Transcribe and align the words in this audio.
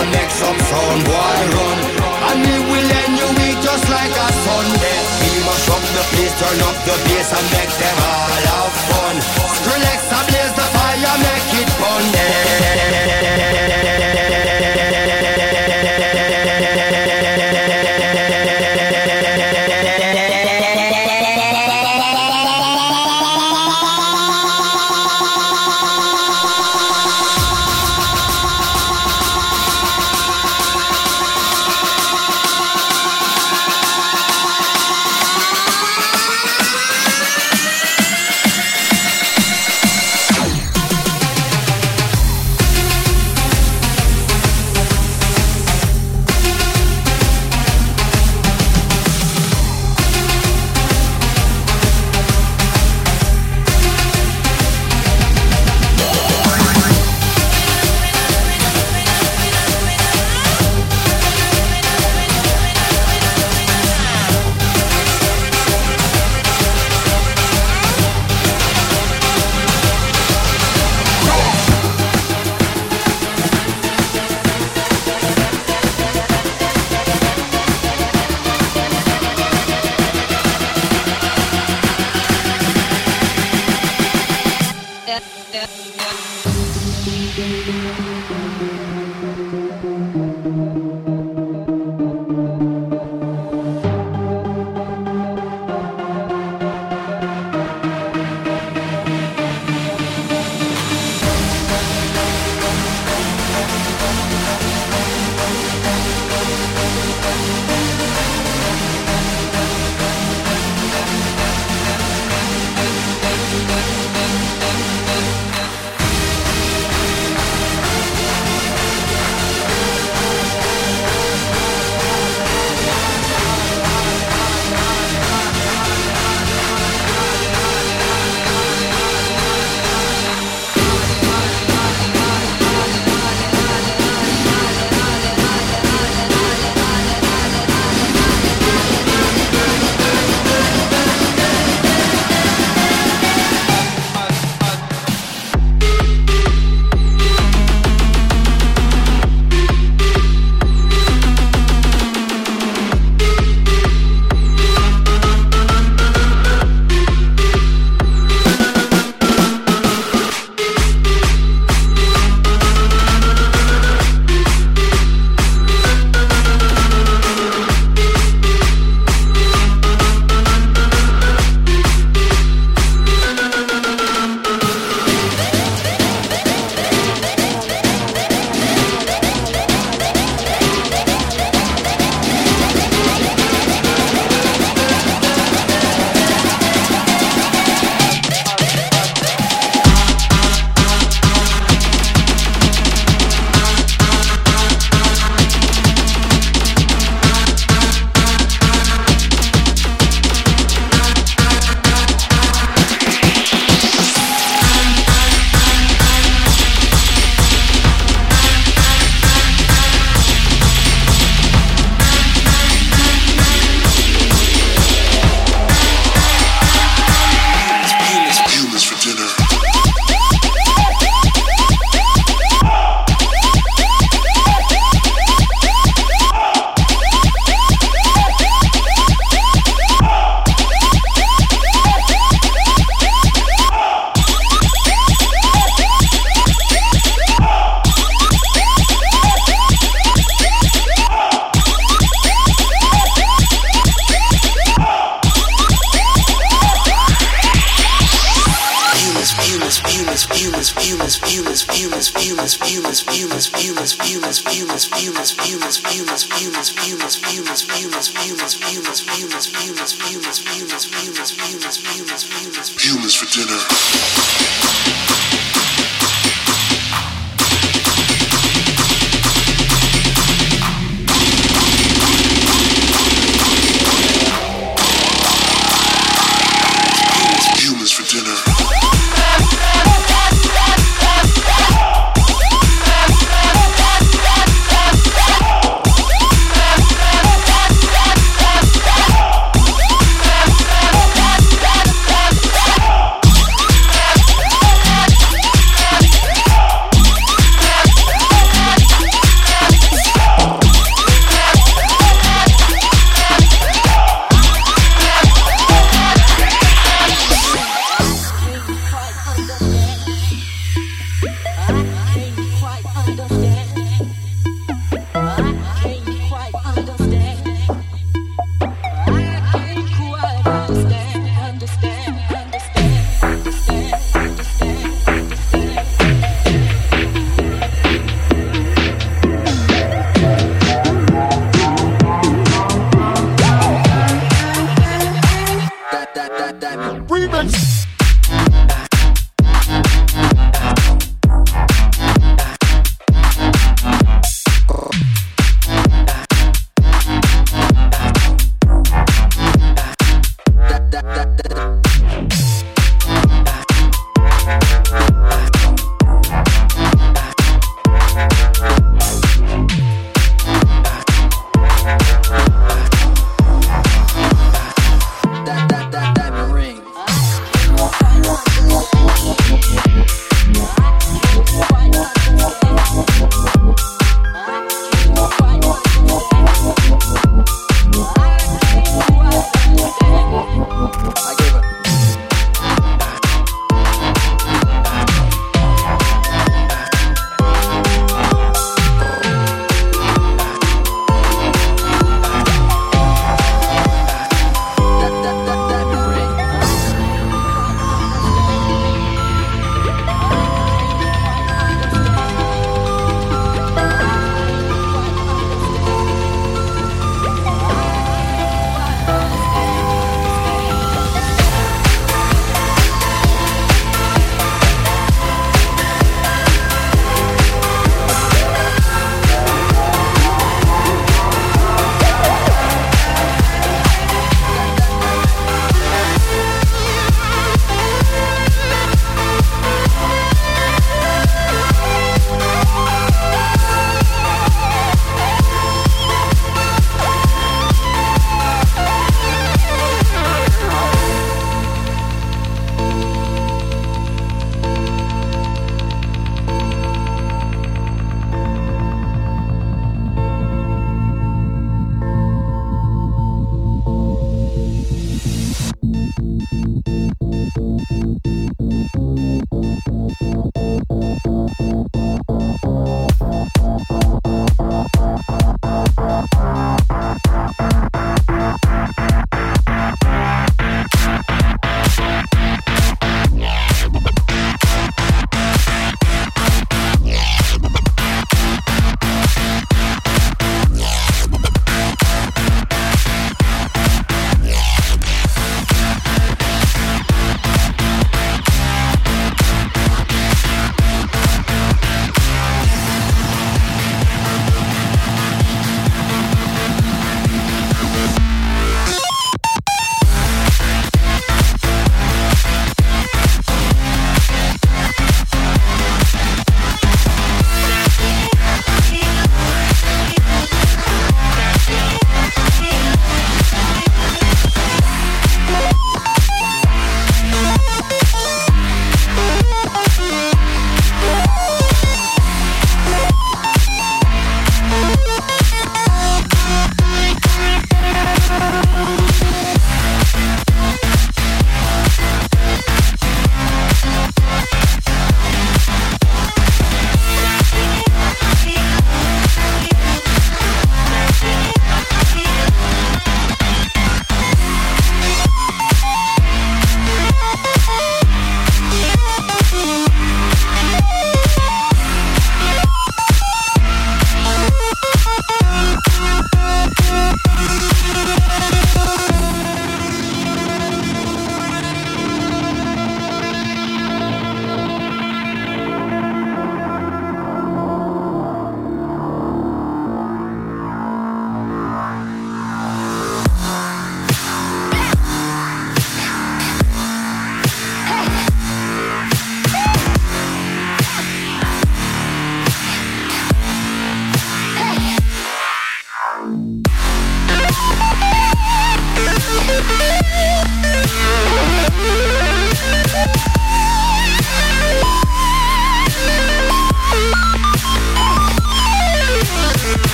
and 0.00 0.08
make 0.10 0.30
some 0.30 0.58
sound 0.70 1.00
Boy 1.06 1.40
run. 1.54 1.78
And 2.28 2.38
we 2.42 2.56
will 2.70 2.88
end 3.00 3.14
your 3.20 3.32
week 3.38 3.58
just 3.62 3.86
like 3.90 4.14
a 4.14 4.28
Sunday. 4.44 4.98
We 5.22 5.30
must 5.46 5.68
up 5.70 5.84
the 5.96 6.04
place, 6.12 6.34
turn 6.40 6.58
up 6.68 6.76
the 6.88 6.96
bass 7.06 7.30
and 7.32 7.46
make 7.54 7.72
them 7.78 7.96
all 8.02 8.44
have 8.54 8.74
fun. 8.90 9.14
And 10.14 10.26
blaze 10.28 10.54
the 10.54 10.66
fire, 10.74 11.16
make 11.26 11.50
it 11.60 11.70
fun. 11.80 13.23